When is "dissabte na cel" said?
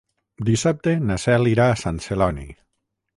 0.47-1.49